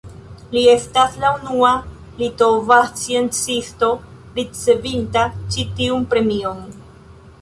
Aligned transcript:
Li 0.53 0.61
estas 0.69 1.17
la 1.23 1.29
unua 1.41 1.73
litova 2.21 2.79
sciencisto 3.01 3.91
ricevinta 4.39 5.27
ĉi 5.57 5.67
tiun 5.81 6.09
premion. 6.15 6.65